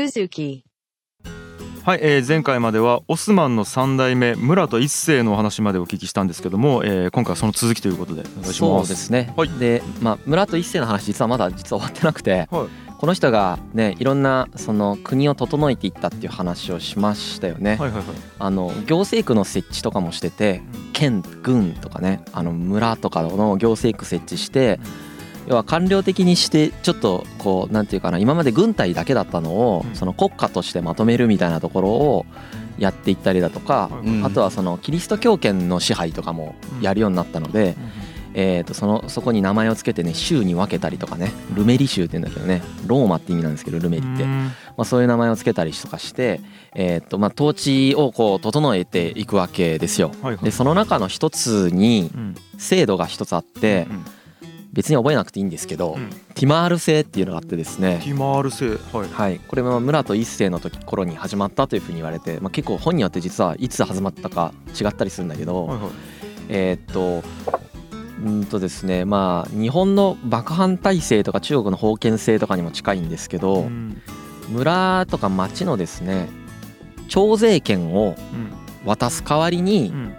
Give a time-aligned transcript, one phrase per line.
[0.00, 0.62] Suzuki.
[1.84, 8.88] はい、えー前回まではオスマンの3代目ムラト一世のお話までお聞きしたんですけども、えー今回はその続きということでお願いしそうます。
[8.88, 18.04] ですね、はいで、まあ、村と一世の話実はまだ実は終わってなくて、はいこの人がねいろんなその国を整えていったっていう話をしましたよね、はいはいはい。
[18.38, 20.60] あの行政区の設置とかもしてて
[20.92, 24.80] 県郡とかねあの村とかの行政区設置して
[25.50, 29.96] 要は官僚的にしてちょっとこうなんていうかな今まで軍隊だけだったのをうん。
[29.96, 32.26] その国家としてまとめるみたいなところを
[32.78, 33.90] やっていったりだとか
[34.22, 37.76] あとはそのキリスト教圏の支配とかもやるようになったので、
[38.32, 46.40] えー、とそのそこに名前を付けてね州に分けたりとかねルメリ州って言うんだけどねローマって意味なんですけどルメリって、まあ、そういう名前を付けたりとかして、
[46.74, 50.12] えーとまあ、統治をこう整えていくわけですよ。
[50.42, 52.34] でその中の一つにうん。
[52.56, 54.04] 制度が一つあってうん
[54.72, 59.08] 別に覚えなくていいんですけど、うんティマール制っていうのがあってですねティマール製はい。
[59.10, 65.90] はい、これは村と一世の時頃に始まったというふうに言われて、まあ、結構本によって実はいつ始まったか違ったりするんだけど、はいはい。
[66.48, 67.22] えーっと
[68.24, 74.00] うんとですねまあ日本の幕藩体制とか中国の封建制とかにも近いんですけど、うん
[74.48, 76.28] 村とか町のですね
[77.08, 78.16] 徴税権を
[78.84, 80.14] 渡す代わりに、うん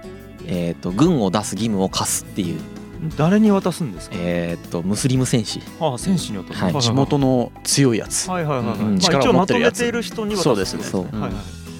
[0.46, 2.81] えーっと軍を出す義務を課すっていう、うん。
[3.18, 4.16] 誰に渡すんですか？
[4.20, 6.60] えーっとムスリム戦士ああ戦士に渡す。
[6.64, 8.78] はい地元の強いやつはいはいはいはい。
[8.80, 10.44] うんまあ力を一応ま持ってるやつとめている人に渡す。
[10.44, 11.32] そうですねそうはいはい。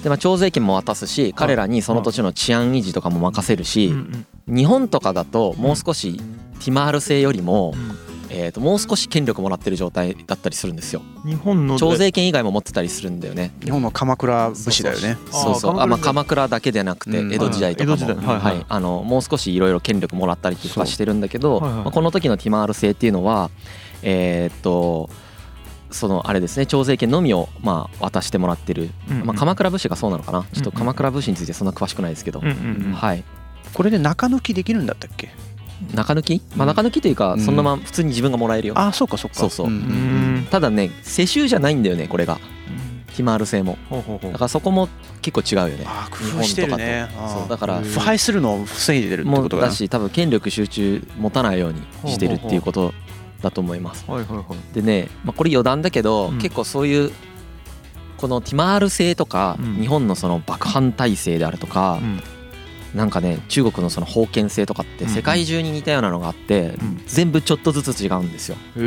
[0.02, 3.94] で、まあ、徴税権も渡すし彼らにその土地の治安維持とかも任せるし、
[4.48, 6.16] 日本とかだともう少し
[6.64, 8.01] ティマール制よりも、うん
[8.34, 11.02] えー、ともう少し権力もらってる状態だったりするんですよ。
[11.26, 13.52] 日本の徴税権以外も持ってたりするんだよね。
[13.62, 15.18] 日本の鎌倉武士だよね。
[15.30, 15.80] そうそう。
[15.80, 17.32] あ、まあ、鎌倉だけでなくてうん。
[17.32, 18.36] 江戸時代とかも、はいはい江戸時代。
[18.36, 18.66] はいはい。
[18.68, 21.68] あのもう少しいろいろ権力もらったりとかしてるんだけど、そう。
[21.68, 21.84] はいはい。
[21.84, 23.50] まあ、この時のティマール制っていうのは
[24.02, 25.10] えーっと
[25.90, 29.26] そのあれですね徴税権のみをまあ渡してもらってる、うんうん。
[29.26, 30.46] まあ、鎌倉武士がそうなのかな。
[30.52, 32.92] ちょっと鎌倉武士についてそんな詳しくないですけど、うんうんうん。
[32.94, 33.22] はい。
[33.74, 35.28] これで中抜きできるんだったっけ？
[35.94, 37.40] 中抜き、まあ、中抜きというかうん。
[37.40, 39.36] そのまま普通に自分がもらえるよ、ああそうかそうか。
[39.36, 39.66] そうそう。
[39.68, 42.38] んうんただね世襲じゃないんだよねこれが。
[43.14, 43.76] ティマール制も。
[44.22, 44.88] だからそこも
[45.20, 45.84] 結構違うよね。
[45.86, 47.08] あ工夫してるね。
[47.28, 47.78] そうだから。
[47.78, 52.94] うん腐敗するのを防いでるってことだし多分権力集中持たないようにしてるっていうこと
[53.42, 54.06] だと思います。
[54.72, 56.38] でね、まあ、これ余談だけど、うん。
[56.38, 57.10] 結構そういう
[58.16, 59.74] このティマール制とか、うん。
[59.80, 62.22] 日本のその幕藩体制であるとか、うん
[62.94, 68.56] なんかね中国のその封建制とかってうん世界中に似たようなのがあって、うん全部ちょっとずつ違うんですよ。
[68.76, 68.80] イ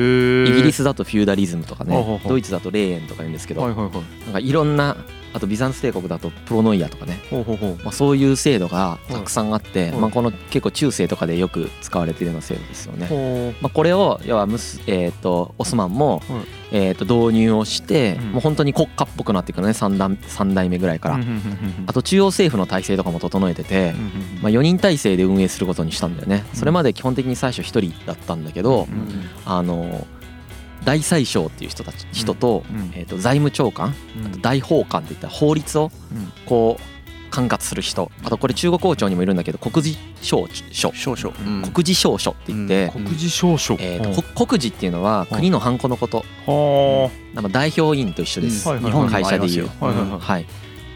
[0.51, 3.67] ギリスだとフューダリズムとかねドイツだとレーエンとか言うんですけど。
[3.67, 3.91] なん
[4.33, 4.97] かいろんな
[5.33, 7.19] あとビザンツ帝国だとプロノイアとかね。
[7.83, 13.07] まあ、そういう制度がたくさんあって、はいまあ、この結構中世とかでよく使われているような制度ですよね。
[13.07, 18.31] ほまあ、これを要はムス、えー、とオスマンも、はいえー、と導入をして、うん。
[18.33, 21.19] もう本当に国家っぽくなっていくのね 3, 代3代目ぐらいから、
[21.87, 23.93] あと中央政府の体制とかも整えてて、
[24.41, 26.43] まあ、4人体制で運営することにしたんだよね。
[26.53, 30.05] それまで基本的に最初1人だったんだけど、うんあの
[30.83, 34.27] 大宰相っていう人たち人と,、うんえー、と財務長官うん。
[34.27, 36.31] あと大法官っていった法律をうん。
[36.45, 36.94] こう
[37.35, 38.11] 管轄する人。
[38.23, 41.35] あとこれ中国王朝にもいるんだけど国事省書少々。
[41.37, 41.71] うん。
[41.71, 43.75] 国事省書って言って、国事証書。
[43.79, 46.23] えー、とこ国事っていうのは国のハンコのこと。
[46.47, 48.91] はなんか代表委員と一緒です、うんはいはい。
[48.91, 49.69] 日本会社でいう、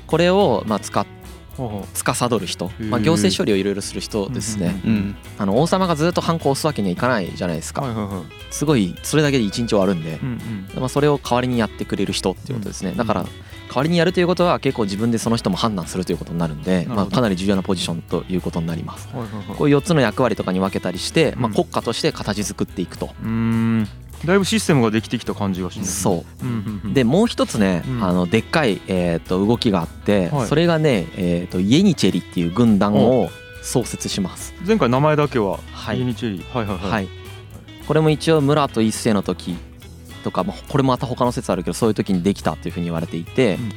[0.08, 1.20] これをまあ使っあ。
[1.60, 8.24] ほうほ司る人、まあ、行政処理をいろいろする人ですね、うんうんあの王様がずっとハンコを押すわけにはいかないじゃないですか、うはいはいはい。
[8.52, 10.28] すごいそれだけで一日終わるんで、うん
[10.76, 10.80] うん。
[10.80, 12.92] まあ、それを代わりにやってくれる人っていうことですね。
[12.92, 12.98] うん。
[12.98, 13.26] だから
[13.70, 19.56] 代わりにやるということは結構自分でその人も判断するということになるんで、まあ、かなり重要なポジションということになりますはいはいはい。
[19.56, 23.88] こういう4つの役割とかに分けたりして、まあ、うん国家として形作っていくと、うーん。
[24.26, 26.02] だいぶシステムができてきた感じがします。
[26.02, 26.94] そううんうんうん。
[26.94, 33.30] でもう一つね、うんあのでっかい、えー、と動きがあって、はいそれがね、えー、とイエニチェリっていう軍団を
[33.62, 34.54] 創設します。
[34.66, 36.58] 前回名前だけははいイエニチェリー。
[36.58, 36.92] はいはいはい。
[36.92, 37.08] はい、
[37.88, 39.56] これも一応村と一世の時
[40.30, 43.72] とか、まあ、これもまた他の説あるけどそういう時にできたというふうに言われていて、うん。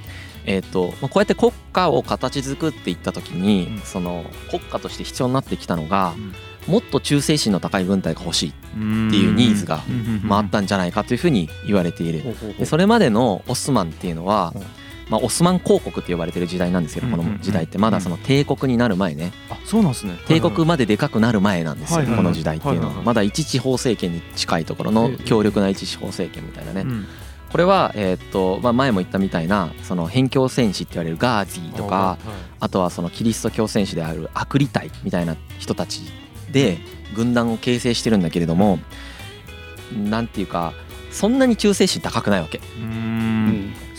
[0.45, 3.79] えーとまあ、こうやって国家を形作っていった時に、うん。
[3.81, 6.35] その国家として必要になってきたのが、うん。
[6.73, 9.83] もっと忠誠心の高い軍隊が欲しい、っていうニーズが
[10.23, 12.23] まあ、あったんんじゃないかというふうに言われている。
[12.59, 14.63] でそれまでのオスマンっていうのはうん、
[15.09, 17.79] まあ、オスマン公国って呼ばれてる時代なんですけどこの時代って。
[17.79, 19.33] まだその帝国になる前ね。
[19.51, 20.17] あそうなんですね。
[20.27, 23.03] 帝国まででかくなる前なんですよこの時代っていうのは。
[23.03, 26.83] まだ一地方政権に近いところの強力な一地方政権みたいなね。
[26.83, 27.07] うん。
[27.51, 32.19] これはえーっとまあ前も言ったみたいなその辺境戦士って言われるガーゼィとかはい。
[32.61, 36.01] あとはそのキリスト教戦士であるアクリ隊みたいな人たち
[36.51, 36.79] で
[37.15, 38.79] 軍団を形成してるんだけれども
[39.93, 40.73] なんていうか
[41.11, 42.57] そんなに忠誠心高くないわけ。
[42.59, 43.12] うーん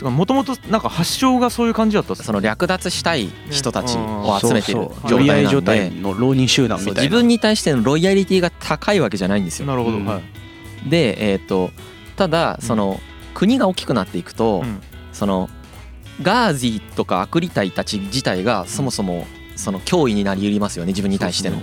[0.01, 9.67] もともとなんか発祥がそういう感じだったその略奪したい人たちを集めてる状寄り合い状態の浪人集団みたいな自分に対してのロイヤリティが高いわけじゃないんですよ。
[9.67, 10.05] なるほど、うん。
[10.05, 10.19] は
[10.85, 11.69] い、でえっ、と
[12.15, 12.99] ただその
[13.33, 14.81] 国が大きくなっていくと、うん。
[15.13, 15.49] その
[16.21, 21.59] ガーゼィとかアクリタイたち自体がそもそもその脅威になり得りますよね自分に対しての。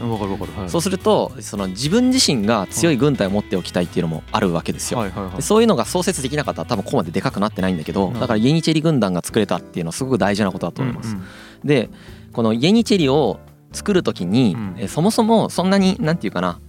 [0.69, 4.99] そうでするとその自分自身が強い軍隊を持っておきたいっていうのもあるわけですよ。
[4.99, 5.37] はいはいはい。
[5.37, 8.15] でそういうのが創設できなかったら多分ここまででかくなってないんだけどうん。
[8.15, 11.15] だからイエニチェリ軍団が作れたっていうのはすごく大事なことだと思います。
[11.15, 11.25] うんうん。
[11.67, 11.91] で
[12.33, 13.41] このイエニチェリを
[13.73, 14.75] 作る時にうん。
[14.79, 16.61] えそもそもそんなになんていうかな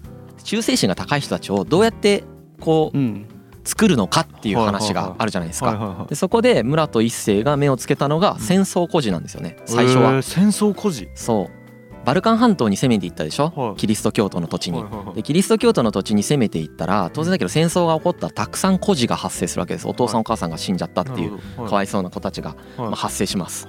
[0.43, 2.23] 忠誠心が高い人たちをどうやって
[2.59, 3.25] こううん
[3.63, 6.05] 作るのかっていう話があるじゃないですか。
[6.09, 9.57] でそこで村と一世が目をつけたのが戦争孤児なんですよね。
[9.65, 10.11] 最初は。
[10.11, 11.09] えー戦争孤児？
[11.15, 11.61] そう。
[12.03, 13.75] バルカン半島に攻めていったでしょ、はい。
[13.75, 14.83] キリスト教徒の土地に。
[15.13, 19.87] でキリスト教徒の土地に攻めていったら当然だけど戦争が起こったらたくさん孤児が発生するわけです。
[19.87, 22.57] お父さんお母さんが死んじゃったっていうかわいそうな子たちがはい。
[22.79, 23.67] まあ発生します。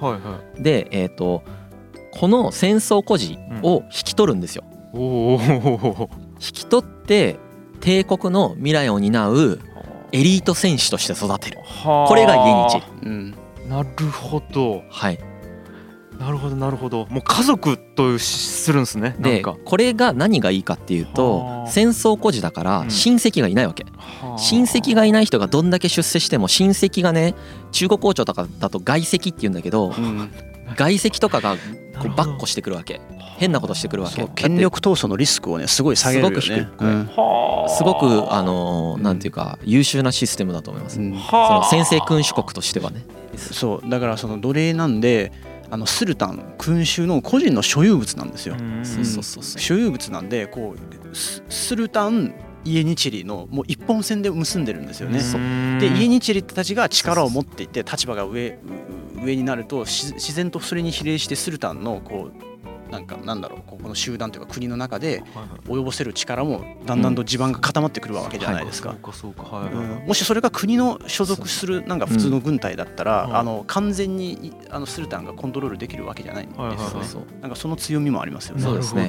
[0.58, 1.42] でえっ、と
[2.18, 4.64] この戦争孤児を引き取るんですよ。
[4.94, 7.38] おお引き取って
[7.80, 9.60] 帝国の未来を担う
[10.12, 11.58] エリート選手として育てる。
[11.84, 13.34] ここれがイエニチェリうん。
[13.68, 14.82] なるほど。
[14.90, 15.18] はい。
[16.18, 17.06] なるほどなるほど。
[17.10, 19.56] もう家族とするんですねでか。
[19.64, 21.66] これが何がいいかっていうとはあ。
[21.66, 22.90] 戦争孤児だからうん。
[22.90, 23.86] 親戚がいないわけ。
[24.36, 27.34] 親戚がいない人がどんだけ出世しても親戚がね
[27.72, 30.30] 中国王朝とかだと外籍って言うんだけどうん。
[30.76, 31.56] 外籍とかが
[32.02, 33.00] こうバッコしてくるわけ。
[33.38, 34.26] 変なことしてくるわけ。
[34.34, 36.40] 権力闘争のリスクをねすごい下げるよね。
[36.40, 36.84] すごく低く。
[36.84, 37.06] うん。
[37.06, 40.98] はあすごくあのうんなんていうか優秀なシステムだと思います。
[41.00, 41.18] うん。
[41.18, 43.04] その先制君主国としてはね。
[43.36, 43.88] そう。
[43.88, 45.32] だからその奴隷なんで
[45.70, 48.56] あのスルタン君主の個人の所有物なんですよ。
[48.58, 48.84] うん。
[48.84, 49.60] そうそうそうそう。
[49.60, 52.34] 所有物なんでこうススルタン
[52.64, 55.18] イエニチェリのもう一本線で結んでるんですよね。
[55.18, 55.78] うん。
[55.78, 58.58] でイエニチェリたちが力を持っていて立場が上う
[59.22, 62.51] 上になると自然とそれに比例してスルタンのこう
[62.92, 65.24] なんかなんだろうここの集団というか国の中で
[65.66, 68.94] 及ぼせる力もだんだんと地盤が固まってくるわけじゃないですか。
[70.06, 73.36] もしそれが国の所属するなんか普通の軍隊だったら、うん。
[73.36, 76.58] あの完全にいあのスルタンがコントロールできるわけじゃないんです
[77.14, 77.26] よね。
[77.40, 78.62] なんかその強みもありますよね。
[78.62, 79.08] そうですね。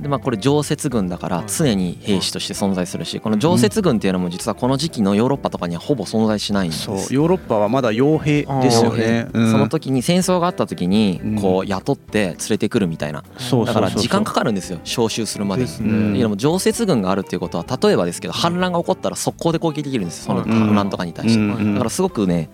[0.00, 6.90] でまあこれ常設軍だから常に兵士として存在するしこの常設軍っていうのも実はこの時期のヨーロッパとかにはほぼ存在しないんです。
[7.14, 9.28] ヨーロッパはまだ傭兵ですよね。
[9.32, 9.52] うん。
[9.52, 11.40] その時に戦争があった時にうん。
[11.40, 13.74] こう雇って連れてくるみたいなそうそうそうそう。
[13.74, 21.72] だから時間かかるんですよ招集するまでいやでも常設軍があるっていうことは例えばですけど反乱が起こったら速攻で攻撃できるんですよそのうん反乱とかに対して。
[21.72, 22.50] だからすごくね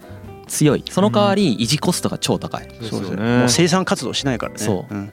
[0.47, 0.85] 強い。
[0.89, 2.69] その代わり維持コストが超高い。
[2.83, 3.25] そうですよね。
[3.25, 3.39] ね。
[3.39, 4.59] もう生産活動しないからね。
[4.59, 4.95] そう。
[4.95, 4.99] うん。
[4.99, 5.11] うん。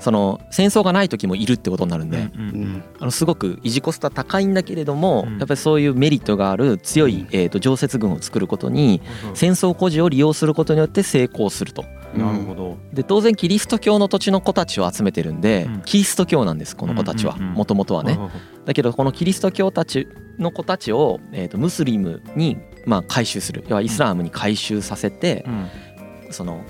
[0.00, 5.38] その戦争がない時もいるってことになるんでうんうんあのすごく維持コストは高いんだけれどもうん。
[5.38, 9.02] やっぱりそういうメリットがある強いえーと常設軍を作ることに
[9.34, 11.84] 戦争孤児を利用することによって成功すると
[12.14, 12.76] なるほど。
[12.92, 15.82] で当然キリスト教の土地の子たちを集めてるんでうん。
[15.82, 17.36] キリスト教なんですこの子たちは。
[17.36, 18.18] もともとはね。
[18.64, 20.08] だけどこのキリスト教たち
[20.38, 23.64] の子たちを、えー、とムスリムにまあ回収する。
[23.68, 26.32] 要はイスラームに回収させてうん。
[26.32, 26.64] その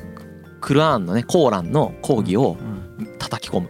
[0.60, 2.80] クルアーンのねコーランの講義をうん
[3.18, 3.68] 叩き込む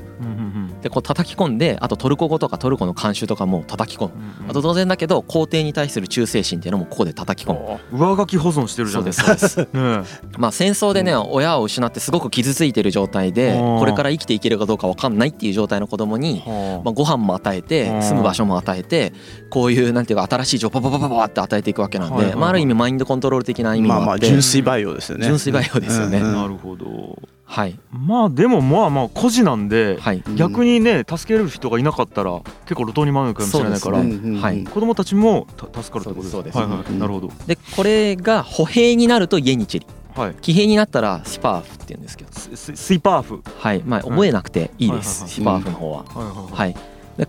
[0.80, 4.14] でこう叩き込んであとトルコ語とかトルコの慣習とかも叩き込む。
[4.14, 4.50] うんうん。
[4.50, 7.98] あと当然だけど皇帝に対する忠誠心っていうのもここで叩き込む。
[7.98, 10.18] 上書き保存してるじゃそうないですそうです。
[10.38, 13.78] まあ戦争でね親を失ってすごく傷ついてる状態でうん。
[13.78, 18.02] これから生きていけるかどうか分かんないっていう状態の子供にはまあ、ご飯も与えてうん。
[18.02, 19.12] 住む場所も与えて
[19.50, 25.26] こういうなんていうか新しい情報バババババって与えていくわけなんでまあある意味マインドコントロール的な意味もまあまああって純粋培養ですよね。
[25.26, 26.20] 純粋培養ですよね。
[26.20, 27.18] なるほど
[27.50, 27.76] はい。
[27.90, 30.22] まあでもまあまあ孤児なんではい。
[30.36, 34.40] 逆にね助けれる人がいなかったら結構路頭に迷うかもしれないからそううんうんうん。
[34.40, 34.62] はい。
[34.62, 36.30] 子供たちもた助かるってことです。
[36.30, 36.58] そうです。
[36.58, 37.32] はいはいうんなるほど。
[37.48, 40.34] でこれが歩兵になるとイエニチェリはい。
[40.40, 42.30] 騎兵になったらシパーフって言うんですけど。
[42.32, 43.42] スススイパーフ。
[43.58, 43.82] はい。
[43.84, 45.22] まあ覚えなくていいです。
[45.22, 46.04] はいシパーフの方は。
[46.04, 46.76] はい
[47.16, 47.26] で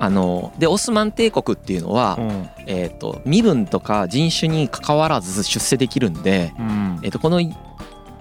[0.00, 2.48] あのでオスマン帝国っていうのはうん。
[2.68, 7.00] えっと身分とか人種に関わらず出世できるんでうん。
[7.02, 7.40] えっとこの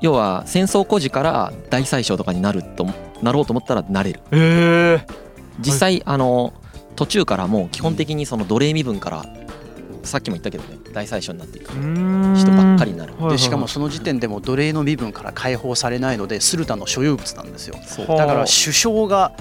[0.04, 2.86] 要は戦争孤児から大宰相とかになると
[3.22, 4.20] なろうと思ったらなれる。
[4.32, 5.24] ええ
[5.60, 6.54] 実際あの
[6.96, 9.26] 途中からもう基本的にその奴隷身分から
[10.04, 17.76] さっきも言ったけどね大宰相になっていく人人ばっかりになるはいはいでしかもその時点でも奴隷の身分から解放されないのでスルタンの所有物なんですよ。
[18.08, 19.32] だから首相が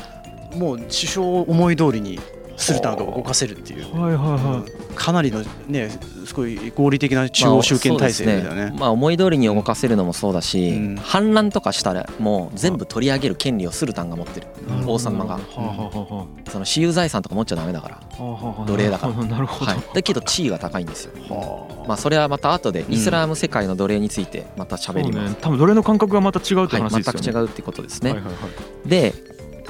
[0.54, 2.20] もう首相を思い通りに
[2.56, 3.98] スルタンが動かせるっていう。
[3.98, 5.90] はいはいはいかなりのね
[6.24, 10.96] すごい合理的な中央集権体制だよね,、まあ、まあ思い通りに動かせるのもそうだし、うん。
[10.96, 14.46] 反乱とかしたらもう全部取り上げる権利をスルタンが持ってる。
[14.86, 15.34] 王様が。
[15.34, 18.00] はあはあはその私有財産とか持っちゃダメだから。
[18.66, 19.12] 奴隷だから。
[19.24, 19.70] なるほど。
[19.70, 19.82] はい。
[19.94, 21.12] だけど地位が高いんですよ。
[21.28, 25.30] はまあそれはまた後でイスラム世界の奴隷についてまた喋ります。
[25.32, 25.38] ね。
[25.40, 27.20] 多分奴隷の感覚がまた違うってはい、話ですよね。
[27.22, 28.12] 全く違うってことですね。
[28.12, 28.38] はいはいは
[28.86, 28.88] い。
[28.88, 29.14] で、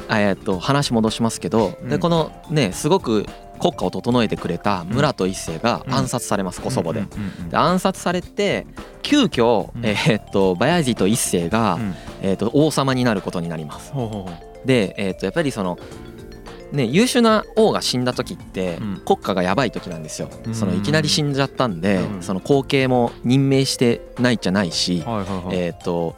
[0.09, 1.88] えーっと話戻しますけど、うん。
[1.88, 3.26] でこのねすごく
[3.62, 7.04] 国家を整えてくれた村と一世が暗殺されます、コソボで。
[7.49, 8.66] で暗殺されて
[9.02, 9.87] 急遽、うん。
[9.87, 11.95] えーっとバヤジト一世が、うん。
[12.23, 13.92] えーっと王様になることになります。
[14.66, 15.78] で、えーっとやっぱりその
[16.73, 19.02] ね、優秀な王が死んだ時ってうん。
[19.04, 20.54] 国家がやばい時なんですよ、うん。
[20.54, 22.23] そのいきなり死んじゃったんで、うん。
[22.23, 25.57] その後継も任命してないじゃないし、はいはいはい。
[25.57, 26.16] えーっと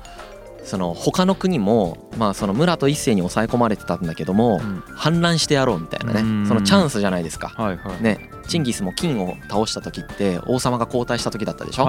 [0.64, 4.83] その他の国も、まあ、その村と一世に抑え込まれてたんだけどもうん。
[4.94, 6.42] 反乱してやろうみたいなうん。
[6.42, 7.54] ねそのチャンスじゃないですか。
[8.00, 11.88] ね、チンギスも金を倒した時って王様が交代した時だったでしょ、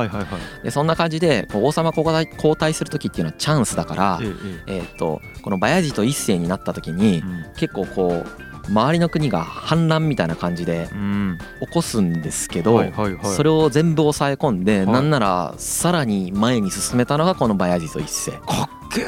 [0.63, 4.20] でそんな感じで王様交代交代する時っていうのはチャンスだから
[4.67, 7.24] え、っとこのバヤジト一世になった時に
[7.58, 11.38] 結構こう周りの国が反乱みたいな感じでうん。
[11.62, 12.84] 起こすんですけど、
[13.24, 14.86] それを全部抑え込んで、い。
[14.86, 18.31] なんならさらに前に進めたのがこのバヤジト一世。
[18.31, 19.05] かっけえ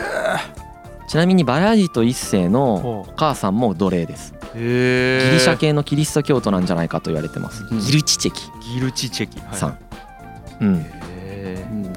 [1.07, 4.33] ちなみにバヤジト一世のほお母さんも奴隷です。
[4.53, 7.63] ギリシャ系のキリスト教徒なんじゃないかと言われてます。
[7.69, 7.79] うん。
[7.79, 8.41] ギルチチェキ。
[8.73, 9.39] ギルチチェキ。
[9.39, 9.55] はい。
[9.55, 9.77] さん、
[10.61, 10.96] うん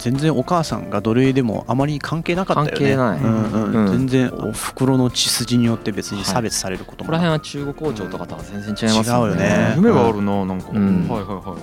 [0.00, 2.72] 全然お母さんが奴隷でもあまり関係なかったよね。
[2.72, 3.20] 関係ない。
[3.20, 3.86] うんうん。
[3.86, 3.92] うん。
[3.92, 9.44] 全然お袋の血筋によって別に差別されることここら辺は中国王朝とかとは全然違いますよね。
[9.44, 9.72] 違うよね。
[9.76, 11.08] 夢があるななんか、うん。
[11.08, 11.56] はいはいは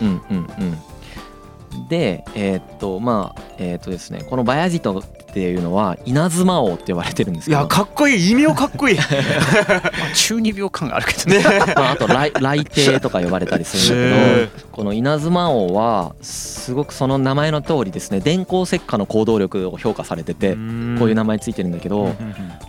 [0.00, 0.04] い。
[0.04, 1.88] うんうんうん。
[1.88, 7.60] でえーっとまあえーっとですねこのバヤジトっていうのは稲妻王って呼ばれてるんですけど。
[7.60, 8.30] いやかっこいい。
[8.30, 8.96] 異名かっこいい。
[8.98, 11.42] まあ中二病感があるけどね。
[11.74, 20.60] まあ、あと来来帝とか呼ばれたりするんだへけどこの稲妻王はすごくその名前の通りですね電光石火の行動力を評価されててこう
[21.08, 22.14] いう名前ついてるんだけど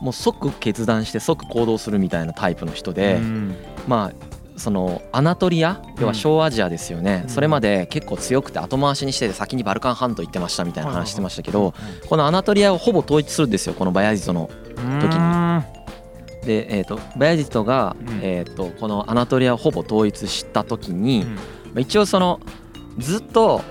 [0.01, 3.55] もう即決断して即行動するみたいなタイプの人うんでうん。
[3.87, 7.21] まあそのアナトリア要は小アジアですよね。
[7.23, 7.29] うん。
[7.29, 11.73] それまで結構強くて後回しにしてて先にバルカン半島行ってましたみたいな話してましたけど
[12.07, 15.17] このアナトリアをほぼ統一するんですよこのバヤジトの時に。
[15.17, 15.63] うん。
[16.45, 18.19] で、えー、とバヤジトが、うん。
[18.21, 21.35] えー、とこのアナトリアをほぼ統一した時に、うん。
[21.35, 21.41] ま
[21.77, 22.39] あ一応その
[22.97, 23.61] ずっと,、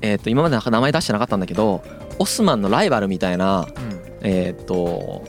[0.00, 1.82] えー、と今まで名前出してなかったんだけど
[2.18, 3.66] オスマンのライバルみたいな、
[4.22, 5.24] えー、と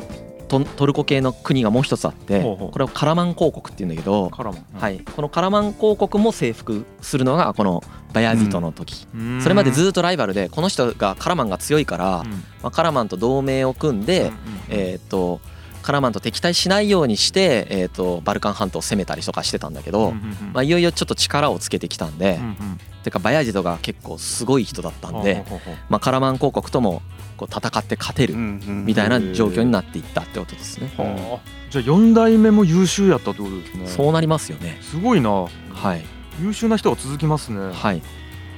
[0.59, 4.65] トトルコ系の国がもう一つあってこれをカラマン公国っていうんだけど、カラマン。
[4.79, 7.83] はい、このカラマン公国も征服するのがこの
[8.13, 9.41] バヤジトの時、うん。
[9.41, 12.29] それまでずっとライバルでこの人がカラマンが強いから、うん。
[12.29, 14.33] まあ、カラマンと同盟を組んで、うん
[14.69, 15.41] えー、と
[15.81, 20.53] カラマンと敵対しないようにして、えー、とバルカン半島を攻めたりとかしてたんだけど、うんうんうん。
[20.53, 25.75] まあ、いよいよちょっと力をつけてきたんで、うんうんてかバヤジトが結構すごい人だったんで、ほうほうほう。
[25.89, 27.01] まあ、カラマン公国とも
[27.33, 30.91] こう戦って勝てるみたいな状況になっていったってことですね。
[30.97, 31.49] はあ。
[31.69, 33.87] じゃあ4代目も優秀やったってことですね。
[33.87, 34.77] そうなりますよね。
[34.81, 35.29] すごいな。
[35.31, 36.05] はい、
[36.41, 37.59] 優秀な人が続きますね。
[37.59, 37.71] はい。
[37.73, 38.01] はい、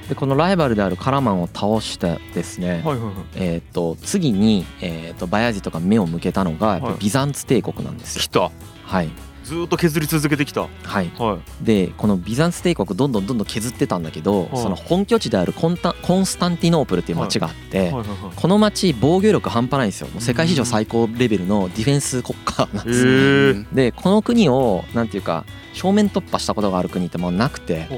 [0.08, 8.22] でこのライバルであるカラマンを倒してですね、はいはいえー、と次に、えー、とバヤジトが目を向けたのがビザンツ帝国なんですよ。
[8.22, 8.28] 来。
[8.28, 8.50] た。
[8.84, 9.08] はい
[9.46, 10.62] ずーっと削り続けてきた。
[10.62, 10.68] は
[11.02, 11.64] い、はい。
[11.64, 14.56] でこのビザンツ帝国どんどんどんどん削ってたんだけど、はい。
[14.56, 17.92] その本拠地であるコンタコンスタンティノープルっていう町があって、
[18.34, 20.08] この町防御力半端ないんですよ。
[20.08, 27.88] もう世界史上最高レベルのディフェンス国家なんへですでこの国をなんていうか正面突破したことがある国ってもうなくて、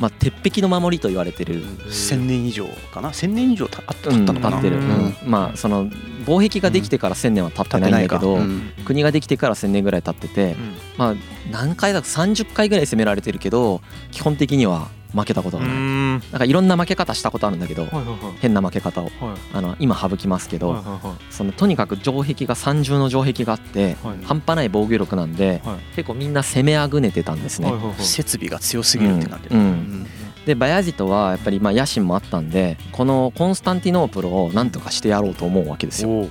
[0.00, 3.12] まあ、鉄壁の守りと言われてる、千年以上かな？
[3.12, 4.50] 千年以上たあったうん、のかな？
[4.52, 4.86] 経ってる、ううん。
[4.86, 5.90] んまあその
[6.24, 8.72] 防壁ができてから1,000年は経ってないんだけど、うん。
[8.84, 10.74] 国ができてから1,000年ぐらい経ってて、うん。
[10.96, 11.14] まあ
[11.50, 12.00] 何回だ？
[12.02, 13.80] と30回ぐらい攻められてるけど
[14.12, 15.76] 基本的には負けたことうがない。
[15.76, 16.10] ん。
[16.12, 18.16] なんかいろんな負け方したことあるんだけどはいはいはい。
[18.40, 19.04] 変な負け方を。
[19.04, 19.12] はい。
[19.52, 21.16] あの今省きますけど、はいはいはい。
[21.32, 25.76] そのとにかく城壁が三重の城壁があってはい半端ない防御力なんではい。
[25.96, 27.70] 結構みんな攻めあぐねてたんですね。
[27.70, 28.02] はいはいはい。
[28.02, 29.60] 設備が強すぎるって感じうん。
[29.60, 29.66] うん。
[29.66, 30.06] うん
[30.46, 36.28] でバヤジトはやっぱりまあ野心もあったんでこのコンスタンティノープルをなんとかしてやろうと思うわけですよ。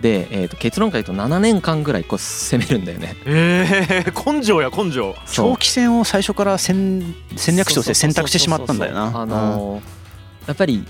[0.00, 3.16] で、えー、と結論から言うと7年間ぐらいこう攻めるんだよね。
[3.24, 5.14] えー 根性や根性。
[5.32, 9.12] 長期戦を最初から戦戦略として選択してしまったんだよな。
[9.14, 9.96] あのー
[10.46, 10.84] やっぱり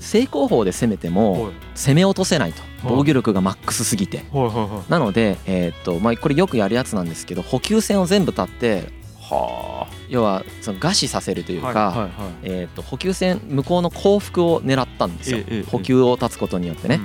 [0.00, 1.52] 正攻法で攻めてもはい。
[1.74, 2.60] 攻め落とせないと。
[2.60, 2.70] はい。
[2.84, 4.18] 防御力がマックスすぎて。
[4.32, 4.90] はいはいはい。
[4.90, 8.92] なので、えーっとまあ、これよくやるやつなんですけど補給線を全部立って
[9.30, 12.10] は要はその餓死させるというか、はいはいはい。
[12.42, 17.00] えーっと補給線向こうの降伏を狙ったんですよ、ええええ補給を断つことによってね。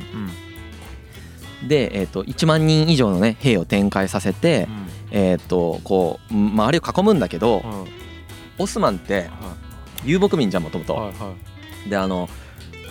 [1.64, 4.88] うんで、えーっと1万人以上の、ね、兵を展開させて、うん。
[5.12, 7.88] えーっとこう周りを囲むんだけどうん。
[8.60, 9.30] オスマンって
[10.04, 10.96] 遊牧民じゃんもともと。
[10.96, 11.34] はいは
[11.88, 11.90] い。
[11.90, 12.30] であの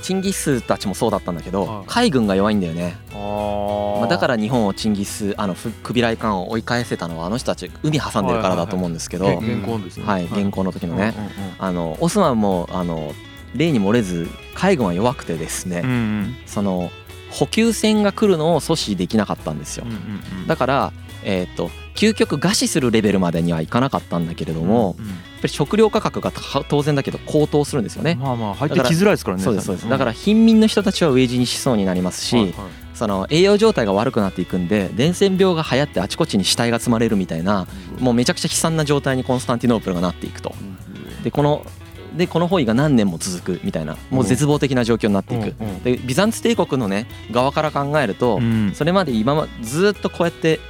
[0.03, 1.85] チンギスたちもそうだったんだけど、はい。
[1.87, 10.29] 海軍が弱いんだよね、あまあ、だから日本をチンギスあのフクビライカンを追い返せたのはあの人たち海挟んでるからだと思うんですけど、らはい現行ですね。
[10.33, 11.15] 現行の時のね、
[11.59, 13.15] あのオスマンもあの
[13.55, 16.91] 例に漏れず海軍は弱くてですね、その
[17.33, 19.85] 補給船が来るのを阻止できなかったんですよ。
[19.87, 20.47] うんうんうん。
[20.47, 20.93] だから
[21.25, 25.07] えっ、と究極餓死するレベルまでにはいかなかったんだけれども、うん
[25.43, 28.15] やっぱり食料価格がた当然だけど高騰するんですよね。
[28.15, 29.89] まあまあ入ってきづらいですからねそうですそうです。
[29.89, 32.55] だから貧民の人たちは飢え死にしそうになりますし、はいはい。
[32.95, 37.67] その栄養状態が悪くなっていくんで伝染病が流行ってあちこちに死体が積まれるみたいな
[37.99, 40.55] もうめちゃくちゃ悲惨な状態にコンスタンティノープルがなっていくと。
[41.25, 41.67] でこの
[42.17, 45.55] でこの包囲が何年も続くみたいなもう絶望的な状況になっていく。
[45.85, 48.73] でビザンツ帝国のね側から考えるとうん。
[48.75, 50.61] それまで今まずっとこうやって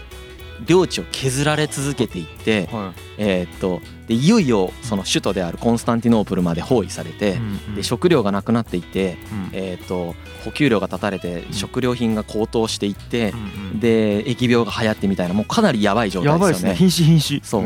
[0.66, 7.40] 領地を削られ続けていってはえーっとでいよいよその首都であるコンスタンティノープルまで包囲されいてう
[7.73, 9.50] んで食料がなくなっていってうん。
[9.52, 10.14] えーっと
[10.45, 16.71] 補給量が断たれて食料品が高騰していってうんうんで疫病が流行ってみたいなもうかなりやばい状態ですすね。
[16.71, 16.76] ね。
[16.76, 17.64] 瀕死瀕死そう。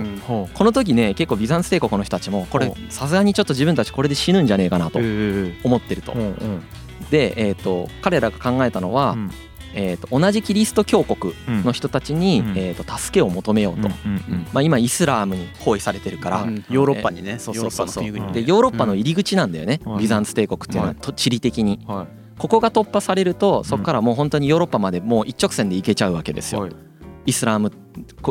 [0.53, 6.15] この時ね結構ビザンツ帝国の人たちもこれほさすがにちょっと自分たちこれで死ぬんじゃねえかなあとえ思ってると。
[7.11, 9.31] で、えー、と彼らが考えたのは、うん
[9.77, 12.59] えー、と同じキリスト教国の人たちに、うん。
[12.59, 16.65] えー、と助けを求めようと、うんうんまあ、今イスラームに包囲されてるから、うん。
[16.71, 17.89] ヨーロッパにねそうヨーロッパそう。
[17.89, 19.99] そうそうの国々にでヨーロッパの入り口なんだよね、うん。
[19.99, 20.97] ビザンツ帝国っていうのは、はい。
[20.97, 21.79] と地理的に。
[21.89, 22.07] うんはい。
[22.39, 26.71] ここが突破されるとそこからもう本当にヨーロッパまでもう一直線で行けちゃうわけですよ、はい。
[27.25, 27.73] イスラーム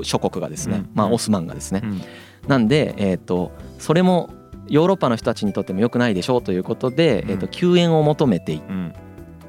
[0.04, 0.90] 諸国がですね、うん。
[0.94, 2.02] まあオスマンがですね、うん。
[2.48, 4.30] なんで、えー、とそれも
[4.68, 7.32] ヨーロッパの人たちにとっても良くないでしょうということで、うん。
[7.32, 8.94] えー、と救援を求めていっうん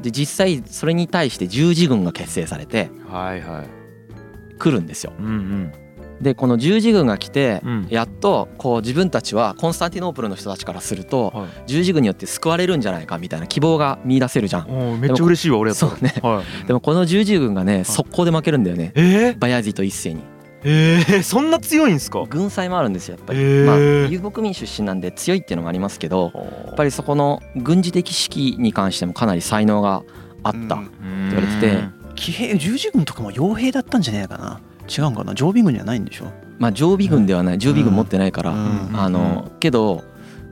[0.03, 4.59] で実際それに対して十字軍が結成されてはいはい。
[4.59, 5.13] 来るんですよ。
[5.19, 5.73] うんうん。
[6.21, 7.87] でこの十字軍が来てうん。
[7.91, 11.49] やっとこう自分たちはコンスタンティノープルの人たちからするとはい。
[11.67, 15.01] 十字軍によって救われるんじゃないかみたいな希望が見出せるじゃん。
[15.01, 16.15] めっちゃ嬉しいわ俺やったらそうね。
[16.23, 16.67] はい。
[16.67, 18.93] でもこの十字軍がね速攻で負けるんだよね。
[18.95, 19.39] えー？
[19.39, 20.23] バヤジト一世に。
[20.65, 22.25] えー そんな強いんすか？
[22.29, 23.39] 軍祭もあるんですよやっぱり。
[23.41, 23.67] へー。
[23.67, 26.33] まあ遊牧民出身なんで強いっていうのもありますけど
[26.67, 30.03] やっぱりそこの軍事的指揮に関してもかなり才能が
[30.43, 30.75] あった。
[30.77, 30.91] うん
[31.29, 31.83] 言われてて
[32.15, 34.61] 騎兵十字軍とかも傭兵だったんじゃねえかな？
[34.89, 35.35] 違うんかな？
[35.35, 36.27] 常備軍じゃないんでしょ？
[36.59, 38.91] まあ常備軍ではない常備軍持ってないから、うん。
[38.95, 40.05] あのけど、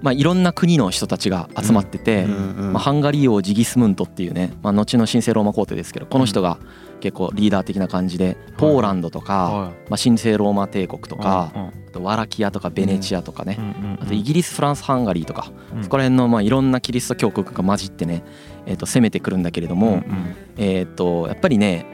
[0.02, 2.29] まあ、いろんな国の人たちが集まってて、う
[2.66, 2.72] ん。
[2.74, 6.59] まあ、ハンガリー王ジギスムントっていうね、まあ、後の神聖ローマ皇帝ですけどこの人が
[7.05, 13.59] 結構リーダー的な感じでポーランドとか、はまあ、神聖ローマ帝国といかうんあとワラキアとかベネチアとかね
[14.01, 15.85] あとイギリスフランスハンガリーとかうん。
[15.85, 18.25] そこら辺のまあいろんなキリスト教国が混じってね
[18.64, 20.03] えーと攻めてくるんだけれども
[20.57, 21.85] えーとやっぱりね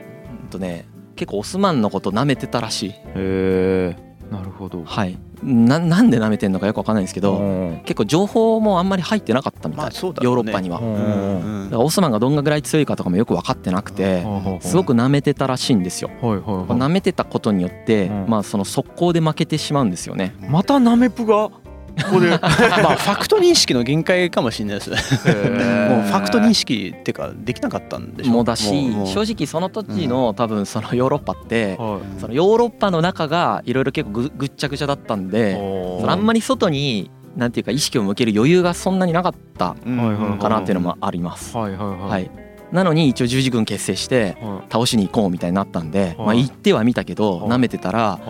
[0.44, 2.90] うんとね結構オスマンのこと舐めてたらしい。
[2.90, 3.96] へえ
[4.30, 4.84] なるほど。
[4.84, 7.80] はい、ななんで舐めてんのかよくわかんないんですけど、うん。
[7.84, 11.70] 結構情報もあんまり入ってなかったみたい、まあそうだヨーロッパには、うんだうん。
[11.70, 14.24] からオスマンがどんぐらい強いかとかもよく分かってなくて、
[14.60, 16.10] すごく舐めてたらしいんですよ。
[16.20, 16.66] はいはいはい。
[16.66, 18.26] 舐めてたことによって、うん。
[18.28, 20.34] まあその速攻で負けてしまうんですよね。
[20.48, 21.50] またナメプが
[22.04, 22.30] ここで。
[22.30, 22.40] まあ
[22.96, 24.90] ファクト認識の限界かもしれないです。
[24.90, 32.20] もうファクト認識っていうかできなかったんでしょもうだしもう正直その時の多分そのヨーロッパって、はい。
[32.20, 41.56] そのヨーロッパの中がいろいろ結構ぐぐっちゃぐちゃだったんで、そのあんまり外になんていうか意識を向ける余裕がそんなになかったかなっていうのもあります。
[41.56, 42.10] はいはいはい。
[42.10, 42.30] はい、
[42.72, 48.20] なのに一応十字軍結成しては倒しに行こうみたいになったんで、はいまあ、行ってはみたけどはい舐めてたら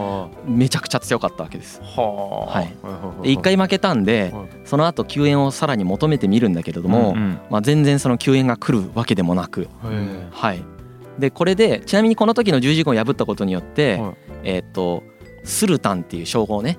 [0.46, 1.81] めちゃくちゃ強かったわけです。
[1.81, 2.62] いはは
[3.24, 3.37] い。
[3.38, 9.68] 回負けたんではいその後救援をさらに求めてみるんだけれども、うんまあ、全然その救援が来るわけでもなく、
[10.31, 10.62] はい、
[11.18, 15.03] でこれでちなみにこの時の十字軍を破ったことによって、はいえーっと
[15.42, 16.79] スルタンっていう称号をね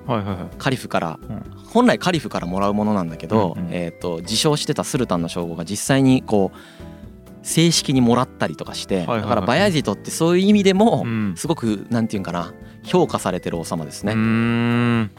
[0.58, 1.42] カリフから、うん。
[1.72, 6.56] 本来カリフからもらうものなんだけど、えと自称してたスルタンの称号が実際にこう
[7.42, 9.22] 正式にもらったりとかして、はいはいはい。
[9.22, 11.34] だからバヤジトってそういう意味でもうん。
[11.36, 12.52] すごくなんていうんかな
[12.84, 14.14] 評価されてる王様ですね。
[14.14, 15.10] ん。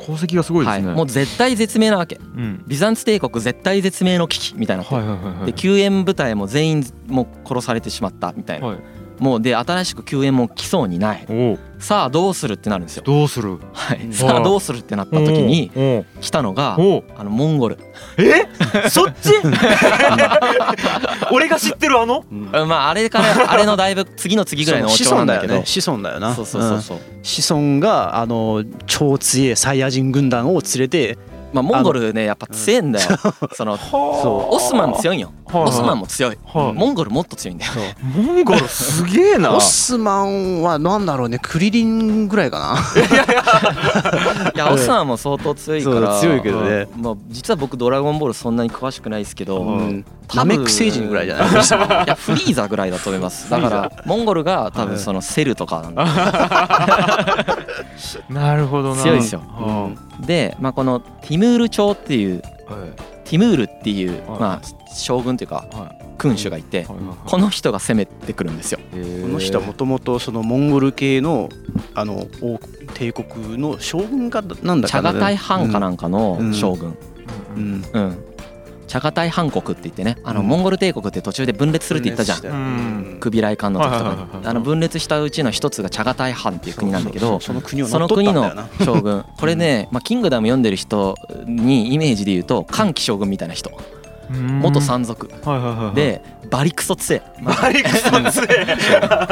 [0.00, 2.16] 功績がすごいではい、すねもう絶対絶命なわけ。
[2.16, 2.64] うん。
[2.66, 5.46] ビザンツ帝国絶対絶命の危機みたいな、はいはいはいはい。
[5.46, 8.78] で救援部隊も全員もう殺されてしまったみたいな、はい
[9.18, 11.26] もうで新しく救援も来そうにない。
[11.78, 13.58] さあどうするってなるんですよ、どうする？
[13.72, 14.12] はい、うん。
[14.12, 15.70] さあどうするってなった時に
[16.20, 16.78] 来たのがあ
[17.24, 17.78] のモンゴル。
[18.18, 18.46] え？
[18.88, 19.30] そっち？
[21.32, 22.24] 俺が知ってるあの？
[22.30, 22.48] うん。
[22.52, 25.54] あまああれからあれのだいぶ次の次ぐらいの王子朝なんだけど。
[25.54, 25.66] 孫だよね。
[25.66, 26.34] 子孫だよな。
[26.34, 27.02] そうそうそうそう、うん。
[27.22, 31.18] 子孫があの超強いサイヤ人軍団を連れて
[31.52, 33.08] まあモンゴルねやっぱ強えんだよ。
[33.52, 36.38] その そオスマン強いんよオスマンも強い。
[36.46, 36.72] はい。
[36.72, 37.72] モンゴルもっと強いんだよ。
[38.14, 39.52] モンゴルすげえな。
[39.56, 41.38] オスマンはなんだろうね。
[41.42, 42.78] クリリンぐらいかな。
[44.54, 46.86] いや オスマンも相当強いから強いけどね。
[46.96, 50.04] まあ実は僕ドラゴンボールそんなに詳しくないですけど、うん。
[50.34, 51.50] ナメック星人ぐらいじゃない？
[51.54, 53.48] ですかいやフリーザぐらいだと思います。
[53.50, 56.04] だからモンゴルが多分そのセルとかなんだ。
[58.28, 59.02] なるほどな。
[59.02, 59.40] 強いですよ。
[59.40, 59.90] は
[60.20, 62.42] で、まあ、このティムール朝っていう
[63.24, 64.40] ティムールっていう、はい。
[64.40, 68.78] まあ、将軍というかは君主がいていはいこの人が攻めてくるんですよ。
[68.78, 71.48] ここの人はもともとそのモンゴル系の
[71.94, 72.58] あの王
[72.94, 76.96] 帝国の将軍かなんだチャガタイ藩かなんかの将軍。
[77.56, 77.84] うん。
[77.92, 78.35] うん
[78.86, 83.18] チャガタイ藩国って言ってねあのうんモンゴル帝国って途中で分裂するって言ったじゃん。
[83.20, 84.46] クビライカンの時とかに。
[84.46, 87.88] あの分裂したうちの一つがチャガタイ藩っていう国なんだけどその国の
[88.84, 89.24] 将軍。
[89.36, 93.70] これね、 まあ、キングダム読んでる人にイメージで言うと歓喜将軍みたいな人。
[94.30, 95.28] 元山賊。
[95.44, 95.94] はいはいはいはい。
[95.94, 97.22] でバリクソ強い。
[97.42, 98.48] バリクソ強い。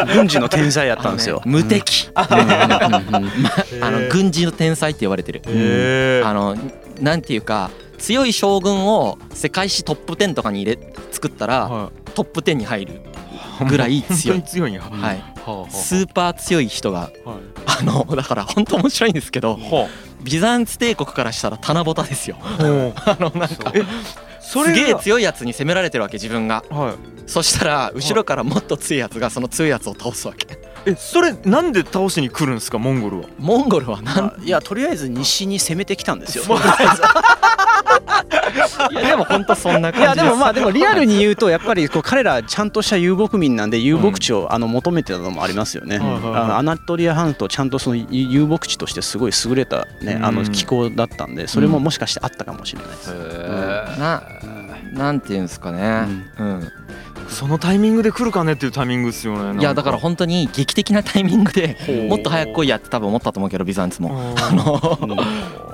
[0.15, 1.43] 軍事の天才やったんですよ。
[1.45, 2.11] 無敵。
[2.15, 6.23] あの軍事の天才って言われてる。
[6.25, 6.57] あの
[7.01, 7.71] なんていうか
[8.05, 13.01] 強い将軍を世界史トップ10とかに入れ作ったらはトップ10に入る
[13.67, 14.41] ぐらい強い。
[14.41, 14.83] 本当に強いんや。
[14.83, 15.25] はい。
[15.71, 17.11] スーパー強い人がはい。
[17.65, 19.89] あの だから本当面白いんですけどは
[20.23, 22.37] ビザンツ帝国からしたら棚ぼたですよ。
[22.45, 22.63] あ
[23.19, 23.73] のなんか
[24.39, 26.63] すげえが強いやつに攻められてるわけ自分が。
[26.69, 26.95] はい。
[27.27, 30.47] そしたら後ろからもっと強いやつがその強いやつを倒すわけ
[30.87, 33.25] えそれなんで倒しに来るんですかモンゴルは？
[33.39, 34.43] モンゴルはなん？
[34.43, 36.45] いやとりあえず西に攻めてきたんですよ。
[38.91, 40.25] いやでも本当そんない感やじです。
[40.27, 45.99] でもまあでもリアルに言うとやっぱりこう彼らちゃんとした遊牧民なんで遊牧地をあの求めてたのもありますよね。
[46.01, 53.09] アナトリア半島ちゃんとその遊牧地としてすごい優れたねあうんの気候だったんでそれももしかしてあったかもしれないです。
[53.99, 54.23] な
[54.93, 56.07] なんていうんですかね。
[56.39, 56.73] うん
[57.29, 61.77] そのタイミングで来るかねっていうタイミングですよねいやだから本当に劇的なタイミングで
[62.09, 64.35] もっと早く来いやって多分思ったと思うけどビザンツも。
[64.37, 64.51] ああ
[65.07, 65.19] の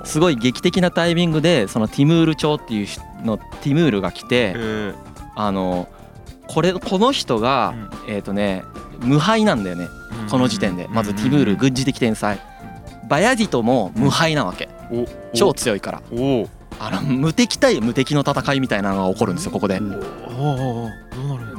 [0.05, 4.95] すごい劇的なタイミングでそのティムール朝っていうしのティムールが来てえ。
[5.37, 5.89] あの
[6.49, 7.75] これこの人が
[8.09, 8.65] えっとね
[9.01, 9.89] 無敗なんだよね
[10.31, 10.89] この時点で。
[10.91, 12.41] まずティムール軍事的天才。
[13.09, 14.69] バヤディトも無敗なわけ。
[14.93, 16.03] お超強いから。
[16.13, 16.49] おお
[16.83, 19.81] あの無敵対無敵の戦いみたいなのが起こるんですよここで。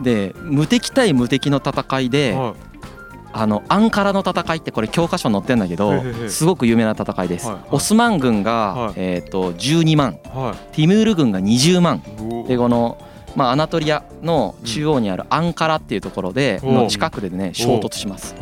[0.03, 2.53] で無敵対無敵の戦いでやはい。
[3.34, 7.45] あのアンカラの戦いってこれ教科書に載ってんだけどすごく有名な戦いです。
[7.47, 7.65] はいはい。
[7.71, 8.43] オスマン軍はい。
[8.43, 10.17] がえっと12万。
[10.25, 12.01] はティムール軍が20万。
[12.45, 12.97] いでこの
[13.36, 18.36] まあアナトリアの中央にあるアンカラっていうところでおの近くでね衝突します。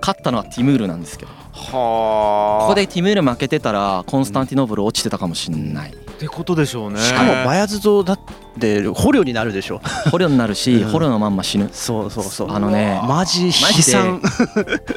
[0.00, 5.94] 勝ったのはティムールなんですけどはここでティムール負けてたらコンスタンティノーブル落ちてたかもしんない。
[5.96, 7.00] あってことでしょうね。
[7.00, 8.20] しかもバヤズ像だっ
[8.58, 9.80] て捕虜になるでしょ。
[10.10, 11.68] 捕虜になるしうん捕虜のまんま死ぬ。
[11.72, 12.50] そうそうそう。
[12.50, 14.22] あのねマジ悲惨。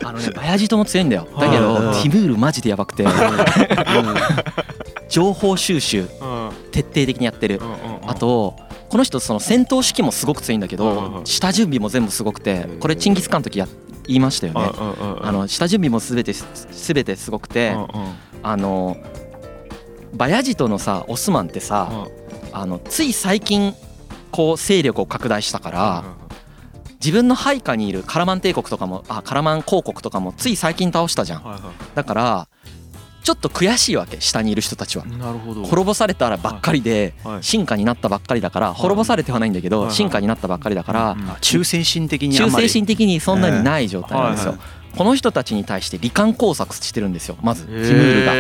[0.04, 1.28] あのねバヤジトも強いんだよ。
[1.40, 1.92] だけどうん。
[1.94, 3.06] ティムールマジでやばくて。
[5.10, 6.52] 情報収集うん。
[6.72, 7.60] 徹底的にやってる。
[7.62, 8.10] うんうんうん。
[8.10, 8.56] あと
[8.90, 13.68] この人その戦闘指揮もすごく強いんだけはいはいはいど下準備も全部すごくてこれチンギスカンの時や
[14.10, 14.72] 言いましたよね。
[15.22, 17.76] あの下準備も全て全てすごくて
[18.42, 18.98] あの
[20.16, 22.08] バヤジトのさオスマンってさ
[22.52, 23.76] あのつい最近
[24.32, 26.04] こう勢力を拡大したから
[26.94, 31.44] 自分の配下にいるカラマン帝国とかもあカラマン公国とかもつい最近倒したじゃん。
[31.94, 32.48] だから
[33.24, 35.06] ちょっと悔しいわけ下にいる人たちは。
[35.06, 35.64] いなるほど。
[35.64, 37.44] 滅ぼされたらばっかりではい。
[37.44, 44.52] 進化になったばっかりだから滅ぼされてはないんだけど進化になったばっかりだからうん忠誠心的にあ忠誠心的にそんなにない状態なんですよ。
[44.52, 44.60] はい
[44.98, 47.66] この人たちに対して罹患工作してるんですよまず。
[47.68, 48.34] ティムールが。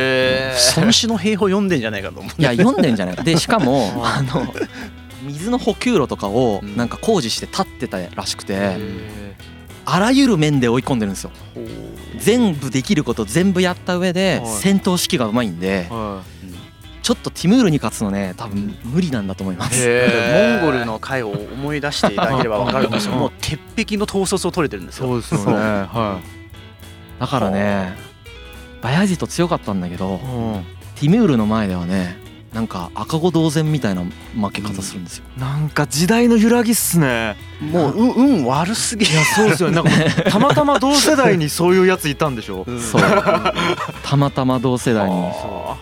[0.77, 2.41] 孫子の兵法読んでんじゃないかと思う。
[2.41, 3.15] いや読んでんじゃない。
[3.17, 4.17] でしかも はい。
[4.17, 4.51] あの
[5.21, 6.75] 水の補給路とかをうん。
[6.75, 9.35] なんか工事して立ってたらしくてへ
[9.85, 11.31] あらゆる面で追い込んでるんですよ
[12.19, 14.51] 全部できること全部やった上ではい。
[14.51, 15.87] 戦闘指揮がうまいんで
[17.01, 19.87] ちょっとティムールに勝つのね多分無理なんだと思います。
[19.87, 23.13] モンゴルの回を思い出していただければ分かるんですよ。
[23.13, 25.07] う んもう鉄壁の統率を取れてるんですよ。
[25.07, 25.55] そうですよね。
[25.57, 26.19] は
[27.19, 27.97] だからね
[28.81, 30.63] バヤジト強かったんだけどいうん。
[30.95, 32.17] ティムールの前ではね
[32.53, 35.25] なんか赤子同然みたいな負け方するんですよ。
[35.37, 37.35] なんか時代の揺らぎっすね。
[37.61, 39.05] もうう運悪すぎ。
[39.05, 39.75] いやそうですよね。
[39.75, 39.91] なんか
[40.31, 42.63] たまたま同世代にそういうやついたんでしょ。
[42.67, 42.81] うん。
[42.81, 43.01] そう。
[44.03, 45.15] たまたま同世代に。
[45.15, 45.77] あ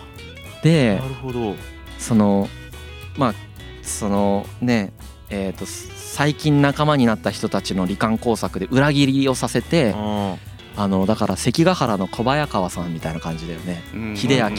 [0.62, 1.54] でーなるほど。
[1.98, 2.48] その
[3.16, 3.34] まあ
[3.82, 4.92] そのね
[5.30, 10.38] えー、と最近仲間になった人たちの罹患工作で裏切りをさせてうん
[10.78, 13.82] あのだから関ヶ原の小早川さんみたいな感じだよね。
[13.92, 14.16] うん。
[14.16, 14.46] 秀明。
[14.46, 14.50] う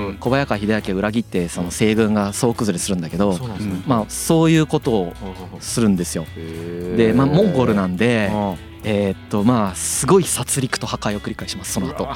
[0.00, 0.06] ん。
[0.06, 0.14] うん。
[0.18, 3.36] 小早川秀明を裏切ってその西軍が総崩れするんだけど
[3.84, 5.12] まあそういうことを
[5.58, 6.26] するんですよ。
[6.96, 12.06] でまあモンゴルなんであえーっとまあすごい殺戮と破壊を繰り返しますその後。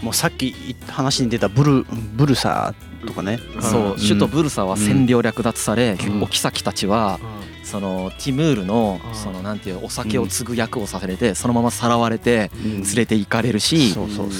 [0.00, 0.54] もうさっき
[0.88, 3.38] 話に出たブルブルサーとかね。
[3.60, 6.22] そう首都ブルサは占領略奪されうん。
[6.22, 7.20] お妃たちは
[7.64, 13.94] そのティムールのそのなんていうお酒を継ぐ役をさせれてそのままさらわれて連れて行かれるし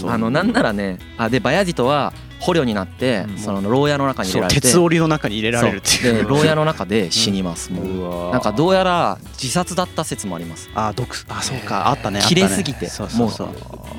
[0.06, 2.12] あのなんならねあでバヤジトは
[2.44, 3.38] 捕虜になってうん。
[3.38, 6.14] その牢屋の中に入れられて鉄檻の中に入れられるっていう。
[6.14, 8.32] で牢屋の中で死にますもう。
[8.32, 10.68] なんかどうやら自殺だった説もあります。
[10.74, 11.88] あ毒あそうか。
[11.88, 13.08] あったね切れすぎてそう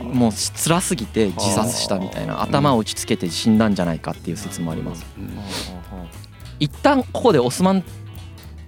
[0.04, 5.06] もう辛すぎて自殺したみたいな頭を打ちつけて死んだんじゃないかっていう説もあります。
[5.18, 5.30] うん。
[6.60, 7.84] 一旦ここでオスマン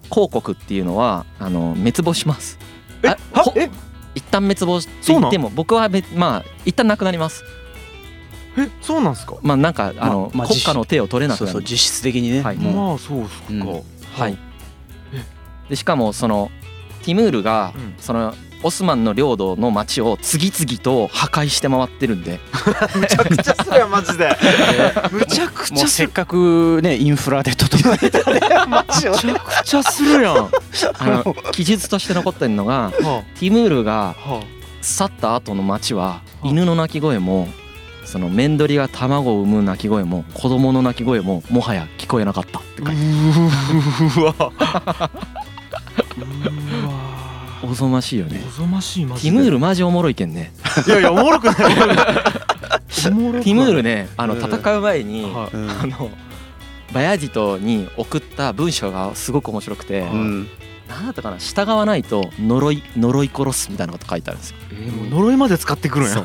[0.10, 2.58] 公国っていうのはあの滅亡します。
[3.04, 3.54] えは？
[3.56, 3.70] え？
[4.16, 7.44] 一旦滅亡ってそうなん言っても僕はべまあ一旦なくなります。
[8.58, 9.36] えそうなんですか？
[9.44, 11.52] まあなんかあの、まあ国家の手を取れなくなる。
[11.52, 12.42] そうそう実質的にね。
[12.42, 12.58] はい。
[12.58, 13.46] もうまあそうっすか。
[13.50, 13.60] うん。
[13.68, 14.38] はい。
[15.70, 16.50] でしかもその
[17.04, 17.96] ティムールがうん。
[18.00, 22.40] そのオスマンの領土の町を次々と破壊して回ってるんで。
[22.96, 24.38] むちゃくちゃするやんマジで。
[25.12, 30.36] むちゃくもうせっかくねインフラで整えたね街をめちゃくちゃするやん。
[30.36, 30.50] は
[31.00, 32.92] あの記述として残ってるのがあ。
[33.40, 34.42] ティムールがは
[34.82, 37.48] 去った後の町は犬の鳴き声も
[38.06, 43.02] そのメンドリが卵を産む鳴き声も子供の鳴き声ももはや聞こえなかったって書いて
[44.22, 44.52] うわ
[47.70, 48.42] おぞましいよね。
[48.48, 49.30] おぞましいマジで。
[49.30, 50.52] ティムールマジおもろいけんね。
[50.88, 51.56] いやいやおもろくない
[52.88, 55.70] ティムールねあのうん戦う前にはうん。
[55.70, 56.10] あの
[56.94, 60.48] バヤジトに送った文章がすごく面白くてうん。
[60.88, 64.58] 何だったかな従わないと呪い呪い殺すみたいなこと書いてあるんですよ。
[64.58, 66.24] いえーもう呪いまで使ってくるんや。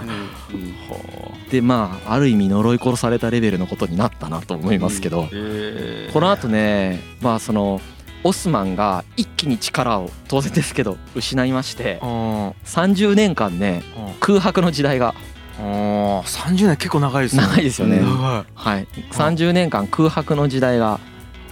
[1.51, 5.29] でまあある意味呪い殺されたレベルのことになったなと思いますけど。
[5.33, 6.13] えー。
[6.13, 7.81] この後ねまあその
[8.25, 12.55] オスマンが一気に力を当然ですけど失いましてあー。
[12.65, 15.15] 30年間ねあ空白の時代が。
[15.59, 17.43] ー30年結構長いですね。
[17.43, 18.01] 長いですよね。
[18.01, 18.89] はい。
[19.13, 20.99] 30年間空白の時代が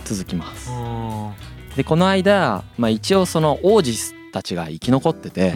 [0.05, 0.71] 続きます。
[0.73, 1.33] あ
[1.77, 5.55] でこの間まあ一応その王子たちが生き残ってて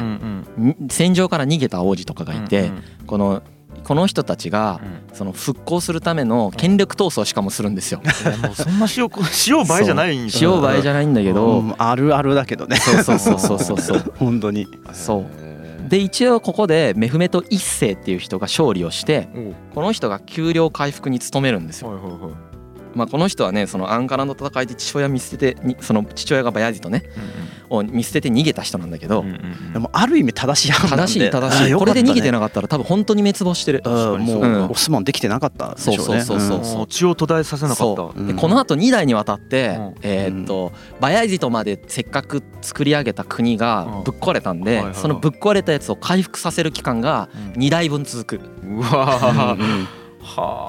[0.88, 2.82] 戦場から逃げた王子とかがいてうん。
[3.06, 3.42] この
[3.84, 5.16] この人たちがうん。
[5.16, 8.00] その復興するための権力闘争をしかもするんですよ。
[8.04, 11.74] うそんな塩こ塩倍じゃないんです塩映えじゃないんだけうどん。
[11.78, 12.76] あるあるだけどね。
[12.76, 14.12] そうそうそうそうそうそう。
[14.18, 14.66] 本当に。
[14.92, 15.88] そう。
[15.88, 19.28] で一応ここでメフメト一世っていう人が勝利をして
[19.74, 21.88] この人が給料回復に努めるんですよ。
[21.90, 22.32] はいはいはい
[22.94, 27.04] まあこの人はねそのアンカラの戦いで父親見捨ててにその父親がバヤジトね
[27.68, 29.72] を見捨てて逃げた人なんだけどうんうんうん。
[29.72, 33.82] でもある意味正しい判断で正しい正しいこれで逃げてなかったら多分本当に滅亡してる。
[33.84, 34.66] うんもうん。
[34.66, 36.22] うオスマンできてなかったでしょうね。
[36.22, 37.82] そうそうそう血を途絶えさせなかった。
[37.84, 38.18] そう。
[38.18, 38.26] うん。
[38.28, 39.94] でこのあと2代にわたって、うん。
[40.02, 44.94] えーっとバヤジトまでせっかく作り上げた国がぶっ壊れたんで、はいはいはい。
[44.94, 49.56] そのぶっ壊れたやつを回復させる期間がうん2代分続くうわ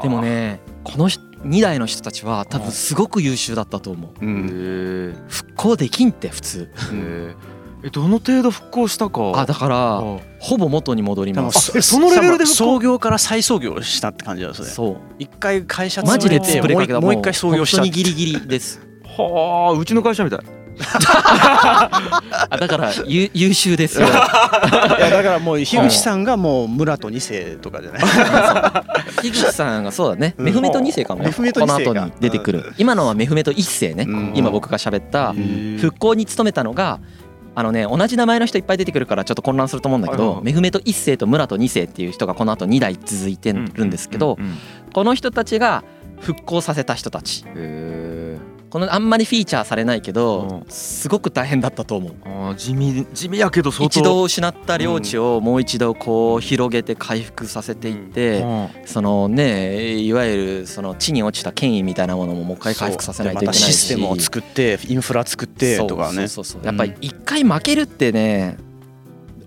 [0.04, 1.08] でもねこの
[1.46, 4.26] 2代の人たちは多分すごく優秀だったと思う。
[4.26, 6.72] うへんえ復興できんって普通。
[6.94, 7.36] え
[7.84, 9.32] えどの程度復興したか？
[9.36, 10.02] あだからあ。
[10.40, 11.78] ほぼ元に戻ります。
[11.78, 14.70] えそのレベルで創業から再創業したって感じだよそれ。
[14.70, 14.98] そう。
[15.20, 18.80] 一回会社マジで潰れて潰れかけたもう一回創業した本当にギリギリです。
[19.04, 20.40] はあうちの会社みたい
[20.80, 24.08] あだから優優秀ですよ。
[24.10, 28.02] いやだからもう樋口さんがもう村と二世とかじゃない？
[29.22, 30.36] 樋口さんがそうだね。
[30.38, 30.46] うん。
[30.46, 31.22] メフメト2世かも。
[31.22, 32.74] ねメフメトこの後に出てくる。
[32.78, 34.06] 今のはメフメト1世ね。
[34.08, 34.32] うん。
[34.36, 35.78] 今僕が喋ったうん。
[35.80, 37.00] 復興に努めたのが
[37.56, 44.38] あのね同じ名前の人いっぱい出てくるからちょっと混乱すると思うんだけどメフメト1世と村と2世っていう人がこの後2代続いてるんですけど
[44.94, 45.84] この人たちが
[46.20, 47.44] 復興させた人たち。
[47.46, 48.38] へえ
[48.70, 50.72] このあんまりフィーチャーされないけどうん。
[50.72, 52.14] すごく大変だったと思う。
[52.26, 54.00] あー地味地味やけど相当。
[54.00, 58.70] 一度失った領地をもう一度こう広げて回復させていってうん。
[58.86, 63.62] そのねいわゆるその地に落ちた権威みたいなものももう一回回復させないといけないし。
[63.62, 68.58] またシステムを作ってインフラ作ってとかねそうそうそうやっぱり一回負けるってね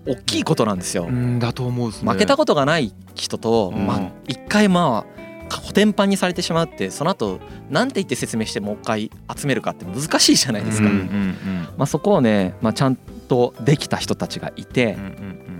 [0.07, 5.18] 大きいことなんですようんだと思うね負けたことがない人とうんまあ一回まあ
[5.49, 10.89] コテンパンにされてしまうってその後なんて言って説明してもう一回集めるかって難しいじゃないですか、
[11.77, 14.97] まあ、そこをね、まあ、ちゃんとできた人たちがいて、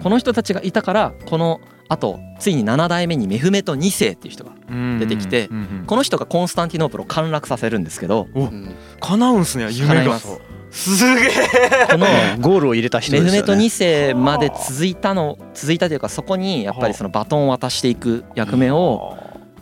[0.01, 4.51] この人たちがいたからこのあとついに7代目にメフメト2世っていう人が
[4.99, 5.49] 出てきて
[5.87, 10.19] この人がコンスタンティノープルを陥落させるんですけどおうん叶うんすね夢が。
[10.19, 10.97] す。
[10.97, 11.29] すげえ。
[11.91, 12.05] この
[12.39, 19.17] ゴールを入れた人メフメトですよね2世まで続いたの続いたというかそこにやっぱりそのバトンを渡していく役目を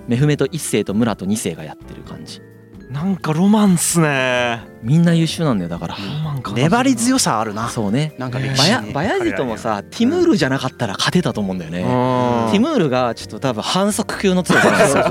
[0.08, 2.42] メフメト1世とムラト2世がやってる感じ。
[2.90, 4.62] なんかロマンっすね。
[4.82, 5.96] みんな優秀なんだよだから。
[5.96, 7.68] ロマンか粘り強さあるな。
[7.70, 8.16] そうね。
[8.18, 8.64] なんか歴バ史。
[8.64, 11.82] にヤバヤジトもさティムールじゃなかったら勝てたと思うんだよね。
[11.82, 12.52] うん。
[12.52, 15.04] ティムールがちょっと多分反則級の強さなんですよ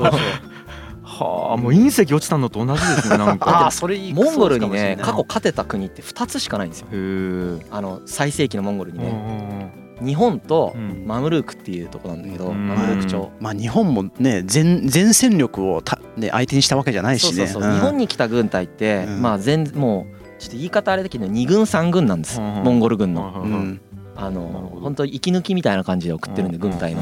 [1.03, 6.87] はあもう隕石落ちたのと同じですねなん あかあそれいいモンゴルにね過去勝てた国って2つしかないんですよ。
[6.91, 11.03] へえあの最盛期のモンゴルにうねん日本とうん。
[11.05, 12.67] マムルークっていうとこなんだけどうん。
[12.67, 17.47] マムルーク朝まあ日本もね全全戦力をた、ね、相手にしたわけじゃないしね。
[17.47, 17.73] そうそうそう。
[17.73, 19.21] 日本に来た軍隊ってうん。
[19.21, 22.39] まあ全もうちょっと言い方あれだけど2軍3軍なんです。
[22.39, 22.63] うん。
[22.63, 23.41] モンゴル軍の。
[23.43, 23.51] ううん。
[23.51, 23.81] ん。
[24.15, 24.81] あのど。
[24.81, 27.01] 本当息抜きみたいな感じで送ってるんで軍隊の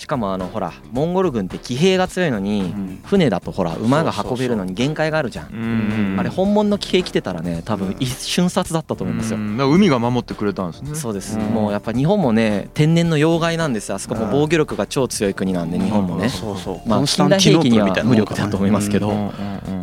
[0.00, 3.00] しかもあのほらモンゴル軍って騎兵が強いのにうん。
[3.04, 5.52] 船だとほら馬が運べるのに限界があるじゃん。
[5.52, 6.16] うん。
[6.18, 9.38] あれ本物の騎兵来てたらね多分一瞬殺だったと思いますよ。
[9.38, 10.94] 海が守ってくれたんですね。
[10.94, 11.36] そうです。
[11.36, 11.40] ん。
[11.42, 13.96] もうやっぱ日本もね天然の要害なんですよ。
[13.96, 14.30] あそこもうん。
[14.30, 16.30] 防御力が超強い国なんで日本もね。
[16.30, 16.88] そうそう。
[16.88, 19.10] まあ近代兵器には無力だと思いますけど。
[19.10, 19.30] うんうんうん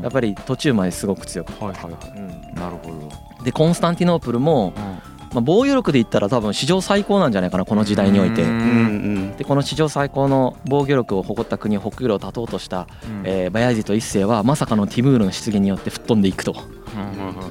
[0.01, 1.75] やっぱり途中まですごく強くはい
[2.17, 2.55] うん。
[2.55, 3.43] なるほど。
[3.43, 4.73] でコンスタンティノープルも、
[5.33, 8.43] まあ、防御力で言ったら多分史上最高なんじゃないかなこの時代において。
[8.43, 12.87] ううんうんでこの史上最高の防御力を誇った国を北 euro を立とうとした、
[13.23, 16.55] えーバヤジト一世はまさかのティムールの出現によって吹っ飛んでいくと。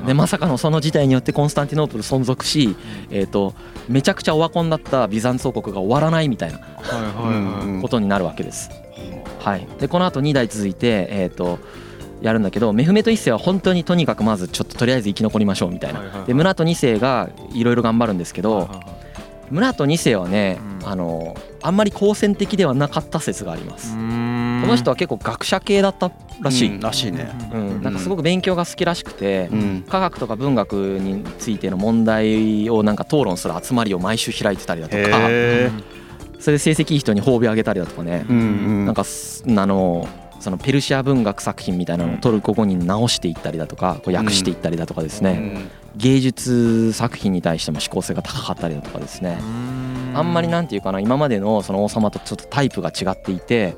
[0.06, 2.76] でまさかのその事態によってコンスタンティノープル存続し、
[3.10, 3.54] えー、と
[3.88, 6.58] めちゃくちゃオワコンだったビザンツ王国が終わらないみたいな
[7.80, 8.70] ことになるわけです。
[9.40, 11.60] はい、でこの後2代続いて、えー、と
[12.20, 16.24] やるんだけどメフメト1世は本当にとにかくまずちょっととりあえず生き残りましょうみたいな。
[16.26, 18.68] でムラト2世がいろいろ頑張るんですけど
[19.50, 20.88] ムラト2世はね、うん。
[20.88, 23.94] あのあんまり好戦的ではなかった説があります。
[23.94, 23.96] こ
[24.62, 26.81] この人は結構学者系だったらしい、うん。
[26.81, 27.31] らしいね。
[27.52, 27.83] うん。
[27.83, 29.85] なんかすごく勉強が好きらしくて、うん。
[29.88, 35.29] 科学とか文学についての問題をなんか討論する集まりを毎週開いてたりだとか
[36.38, 40.09] それで成績いい人に褒美あげたりだとかね、なんかすあの
[40.40, 45.70] そのペルシア文学作品みたいなのをトルコ語に直していったりだとかこう訳していったりだとかですね、うん。
[45.96, 49.38] 芸術作品に対しても思考性が高かったりだとかですね、
[50.14, 53.77] あんまりなんていうかな今までのその王様とちょっとタイプが違っていて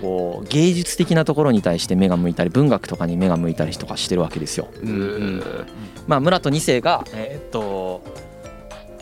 [0.00, 4.68] こう芸術的なところに対して目が向いたり文学とかに目が向いたりとかしてるわけですよ。
[6.08, 8.02] まあ、村と2世が、えーっと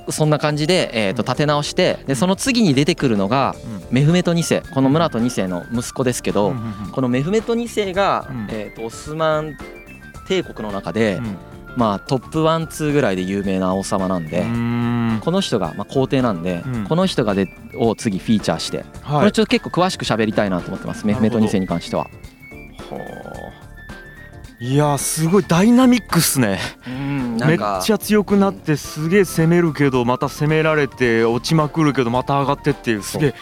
[0.09, 3.55] そんな感じで、えーっと立て直してでその次に出てくるのが
[3.91, 4.63] メフメト2世。
[4.73, 6.55] この村と2世の息子ですけど、
[6.93, 8.47] このメフメト2世が、うん。
[8.51, 9.57] えーっとオスマン
[10.29, 11.21] 帝国の中で、
[11.77, 14.43] まあ、トップワンツーぐらいで有名な王様なんで。
[15.25, 16.85] この人がまあ皇帝なんで、うん。
[16.85, 19.25] この人がでを次フィーチャーして、こはい。
[19.27, 22.07] れちょっと結構詳しく喋りたいなと思ってますメフメト2世に関しては。
[24.63, 26.59] いやすごいダイナミックっすね
[27.47, 33.35] めっちゃ強くなってすげえ攻めるけどまた攻められて落ちまくるけどまた上がってっていうすげえ。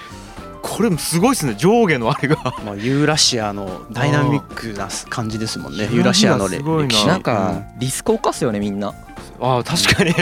[0.61, 2.37] これすごいっすね上下のあれが。
[2.65, 5.85] まあユーラシアのダイナミックな感じですもんね。
[5.85, 5.95] うん。
[5.95, 7.07] ユーラシアの歴すごいな史。
[7.07, 8.95] なんかリスクを冒すよねみんな。
[9.41, 10.15] ああ確かに。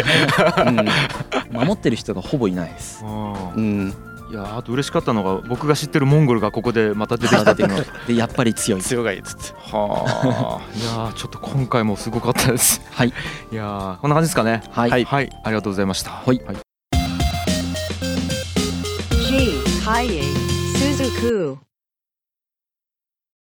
[1.51, 3.05] 守ってる人がほぼいないです。
[3.05, 3.95] うん
[4.37, 7.77] やあと嬉しかったのが僕が知ってるモンゴルがここでまた出てきたっていうの。
[7.77, 8.83] は でやっぱり強い。
[8.83, 9.55] 強がいっつって。
[9.57, 10.79] はあ。
[10.79, 12.81] いやーちょっと今回もすごかったです。
[12.93, 13.09] はい。
[13.09, 14.63] いやーこんな感じですかね。
[14.71, 15.05] はい、はい。
[15.05, 15.31] はい。
[15.45, 16.11] ありがとうございました。
[16.11, 16.41] はい。
[16.47, 16.57] はい。
[19.27, 19.63] G.
[19.85, 20.23] Kaye
[20.75, 21.59] Suzuku.